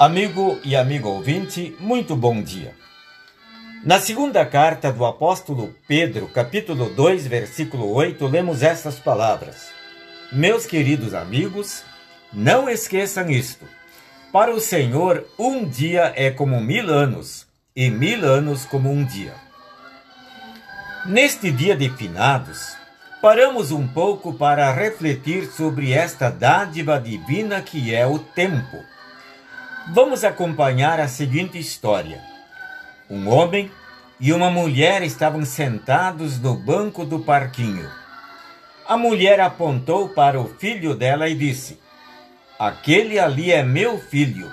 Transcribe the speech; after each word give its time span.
Amigo 0.00 0.58
e 0.64 0.74
amigo 0.74 1.10
ouvinte, 1.10 1.76
muito 1.78 2.16
bom 2.16 2.40
dia. 2.40 2.74
Na 3.84 4.00
segunda 4.00 4.46
carta 4.46 4.90
do 4.90 5.04
apóstolo 5.04 5.74
Pedro, 5.86 6.26
capítulo 6.26 6.88
2, 6.88 7.26
versículo 7.26 7.92
8, 7.92 8.26
lemos 8.26 8.62
estas 8.62 8.98
palavras: 8.98 9.68
Meus 10.32 10.64
queridos 10.64 11.12
amigos, 11.12 11.84
não 12.32 12.66
esqueçam 12.66 13.28
isto. 13.30 13.66
Para 14.32 14.54
o 14.54 14.58
Senhor, 14.58 15.26
um 15.38 15.68
dia 15.68 16.14
é 16.16 16.30
como 16.30 16.58
mil 16.62 16.88
anos, 16.88 17.46
e 17.76 17.90
mil 17.90 18.24
anos 18.24 18.64
como 18.64 18.90
um 18.90 19.04
dia. 19.04 19.34
Neste 21.04 21.52
dia 21.52 21.76
de 21.76 21.90
finados, 21.90 22.74
paramos 23.20 23.70
um 23.70 23.86
pouco 23.86 24.32
para 24.32 24.72
refletir 24.72 25.44
sobre 25.44 25.92
esta 25.92 26.30
dádiva 26.30 26.98
divina 26.98 27.60
que 27.60 27.94
é 27.94 28.06
o 28.06 28.18
tempo 28.18 28.78
Vamos 29.88 30.24
acompanhar 30.24 31.00
a 31.00 31.08
seguinte 31.08 31.58
história. 31.58 32.20
Um 33.08 33.28
homem 33.28 33.70
e 34.20 34.32
uma 34.32 34.50
mulher 34.50 35.02
estavam 35.02 35.44
sentados 35.44 36.38
no 36.38 36.54
banco 36.54 37.04
do 37.04 37.20
parquinho. 37.20 37.90
A 38.86 38.96
mulher 38.96 39.40
apontou 39.40 40.10
para 40.10 40.38
o 40.38 40.46
filho 40.46 40.94
dela 40.94 41.28
e 41.28 41.34
disse: 41.34 41.80
Aquele 42.58 43.18
ali 43.18 43.50
é 43.50 43.64
meu 43.64 43.98
filho, 43.98 44.50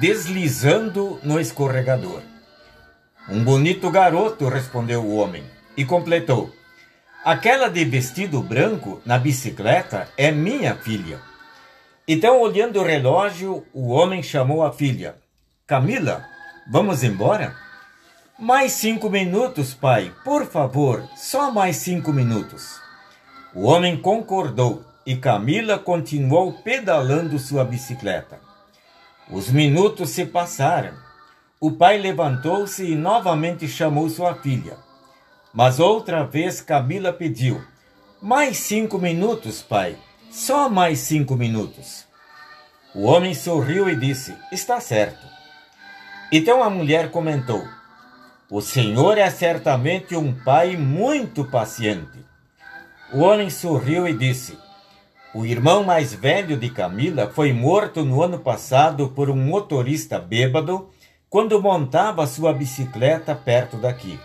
deslizando 0.00 1.18
no 1.22 1.40
escorregador. 1.40 2.22
Um 3.28 3.44
bonito 3.44 3.90
garoto, 3.90 4.48
respondeu 4.48 5.02
o 5.02 5.16
homem, 5.16 5.44
e 5.76 5.84
completou: 5.84 6.50
Aquela 7.24 7.68
de 7.68 7.84
vestido 7.84 8.40
branco 8.40 9.02
na 9.04 9.18
bicicleta 9.18 10.08
é 10.16 10.30
minha 10.30 10.74
filha. 10.76 11.18
Então, 12.10 12.40
olhando 12.40 12.80
o 12.80 12.82
relógio, 12.82 13.66
o 13.70 13.90
homem 13.90 14.22
chamou 14.22 14.64
a 14.64 14.72
filha. 14.72 15.16
Camila, 15.66 16.24
vamos 16.72 17.04
embora? 17.04 17.54
Mais 18.38 18.72
cinco 18.72 19.10
minutos, 19.10 19.74
pai, 19.74 20.10
por 20.24 20.46
favor, 20.46 21.06
só 21.14 21.50
mais 21.50 21.76
cinco 21.76 22.10
minutos. 22.10 22.80
O 23.54 23.66
homem 23.66 23.94
concordou 23.94 24.82
e 25.04 25.16
Camila 25.16 25.78
continuou 25.78 26.54
pedalando 26.62 27.38
sua 27.38 27.62
bicicleta. 27.62 28.40
Os 29.30 29.50
minutos 29.50 30.08
se 30.08 30.24
passaram. 30.24 30.94
O 31.60 31.72
pai 31.72 31.98
levantou-se 31.98 32.90
e 32.90 32.94
novamente 32.94 33.68
chamou 33.68 34.08
sua 34.08 34.34
filha. 34.36 34.78
Mas 35.52 35.78
outra 35.78 36.24
vez 36.24 36.62
Camila 36.62 37.12
pediu: 37.12 37.62
Mais 38.22 38.56
cinco 38.56 38.98
minutos, 38.98 39.60
pai. 39.60 39.98
Só 40.30 40.68
mais 40.68 40.98
cinco 41.00 41.36
minutos. 41.36 42.04
O 42.94 43.04
homem 43.04 43.34
sorriu 43.34 43.88
e 43.88 43.96
disse: 43.96 44.36
Está 44.52 44.78
certo. 44.78 45.26
Então 46.30 46.62
a 46.62 46.68
mulher 46.68 47.10
comentou: 47.10 47.66
O 48.50 48.60
senhor 48.60 49.16
é 49.16 49.30
certamente 49.30 50.14
um 50.14 50.34
pai 50.44 50.76
muito 50.76 51.46
paciente. 51.46 52.18
O 53.12 53.20
homem 53.20 53.48
sorriu 53.48 54.06
e 54.06 54.12
disse: 54.12 54.58
O 55.34 55.46
irmão 55.46 55.82
mais 55.82 56.12
velho 56.12 56.58
de 56.58 56.68
Camila 56.68 57.30
foi 57.34 57.50
morto 57.52 58.04
no 58.04 58.22
ano 58.22 58.38
passado 58.38 59.08
por 59.08 59.30
um 59.30 59.36
motorista 59.36 60.18
bêbado 60.18 60.90
quando 61.30 61.60
montava 61.60 62.26
sua 62.26 62.52
bicicleta 62.52 63.34
perto 63.34 63.78
daqui. 63.78 64.20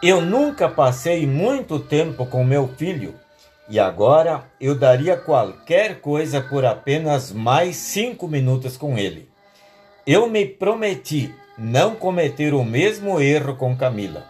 Eu 0.00 0.20
nunca 0.20 0.68
passei 0.68 1.26
muito 1.26 1.80
tempo 1.80 2.24
com 2.24 2.44
meu 2.44 2.68
filho 2.68 3.16
e 3.68 3.78
agora 3.78 4.44
eu 4.60 4.74
daria 4.74 5.16
qualquer 5.16 6.00
coisa 6.00 6.40
por 6.40 6.64
apenas 6.64 7.30
mais 7.30 7.76
cinco 7.76 8.26
minutos 8.26 8.76
com 8.76 8.96
ele. 8.96 9.28
Eu 10.06 10.26
me 10.26 10.46
prometi 10.46 11.34
não 11.56 11.94
cometer 11.94 12.54
o 12.54 12.64
mesmo 12.64 13.20
erro 13.20 13.56
com 13.56 13.76
Camila. 13.76 14.24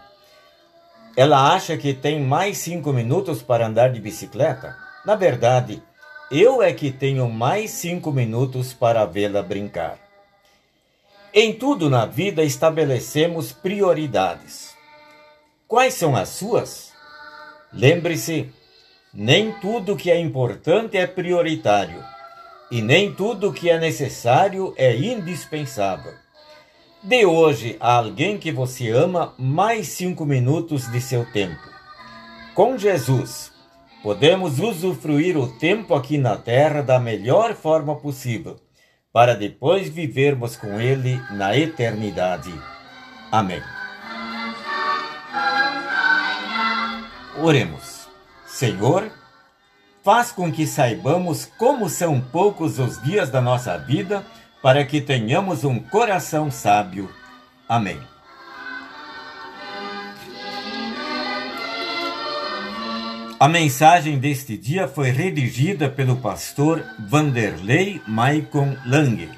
Ela 1.17 1.55
acha 1.55 1.77
que 1.77 1.95
tem 1.95 2.21
mais 2.21 2.59
cinco 2.59 2.93
minutos 2.93 3.43
para 3.43 3.67
andar 3.67 3.93
de 3.93 4.01
bicicleta? 4.01 4.77
Na 5.05 5.15
verdade, 5.15 5.83
eu 6.31 6.63
é 6.63 6.73
que 6.73 6.91
tenho 6.91 7.29
mais 7.29 7.71
cinco 7.71 8.11
minutos 8.11 8.73
para 8.73 9.05
vê-la 9.05 9.43
brincar. 9.43 9.99
Em 11.33 11.53
tudo 11.53 11.89
na 11.89 12.07
vida 12.07 12.43
estabelecemos 12.43 13.53
prioridades. 13.53 14.75
Quais 15.67 15.95
são 15.95 16.17
as 16.17 16.31
suas? 16.31 16.93
Lembre-se 17.73 18.51
nem 19.13 19.53
tudo 19.53 19.97
que 19.97 20.11
é 20.11 20.21
importante 20.21 20.97
é 20.97 21.07
prioritário, 21.07 22.03
e 22.71 22.83
nem 22.83 23.13
tudo 23.13 23.53
que 23.53 23.71
é 23.71 23.79
necessário 23.79 24.75
é 24.77 24.95
indispensável. 24.95 26.13
Dê 27.03 27.25
hoje 27.25 27.77
a 27.81 27.95
alguém 27.95 28.39
que 28.39 28.53
você 28.53 28.91
ama 28.91 29.35
mais 29.39 29.89
cinco 29.89 30.27
minutos 30.27 30.91
de 30.91 31.01
seu 31.01 31.25
tempo. 31.33 31.63
Com 32.55 32.77
Jesus, 32.77 33.53
podemos 34.03 34.59
usufruir 34.59 35.39
o 35.39 35.47
tempo 35.59 35.95
aqui 35.95 36.19
na 36.19 36.37
terra 36.37 36.83
da 36.83 36.99
melhor 36.99 37.55
forma 37.55 37.97
possível, 37.97 38.57
para 39.13 39.35
depois 39.35 39.89
vivermos 39.89 40.57
com 40.57 40.81
Ele 40.81 41.21
na 41.31 41.57
eternidade. 41.57 42.53
Amém. 43.31 43.63
Oremos. 47.41 47.98
Senhor, 48.59 49.13
faz 50.03 50.33
com 50.33 50.51
que 50.51 50.67
saibamos 50.67 51.45
como 51.57 51.89
são 51.89 52.21
poucos 52.21 52.81
os 52.81 53.01
dias 53.01 53.31
da 53.31 53.41
nossa 53.41 53.79
vida, 53.79 54.27
para 54.61 54.85
que 54.85 55.01
tenhamos 55.01 55.63
um 55.63 55.79
coração 55.79 56.51
sábio. 56.51 57.09
Amém. 57.69 58.01
A 63.39 63.49
mensagem 63.49 64.19
deste 64.19 64.59
dia 64.59 64.89
foi 64.89 65.11
redigida 65.11 65.89
pelo 65.89 66.17
pastor 66.17 66.85
Vanderlei 66.99 68.03
Maicon 68.09 68.77
Lange 68.85 69.31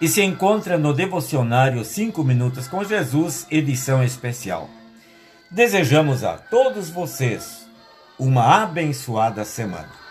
e 0.00 0.08
se 0.08 0.22
encontra 0.22 0.78
no 0.78 0.94
devocionário 0.94 1.84
5 1.84 2.24
Minutos 2.24 2.66
com 2.66 2.82
Jesus, 2.82 3.46
edição 3.50 4.02
especial. 4.02 4.70
Desejamos 5.50 6.24
a 6.24 6.38
todos 6.38 6.88
vocês 6.88 7.65
uma 8.18 8.62
abençoada 8.62 9.44
semana. 9.44 10.05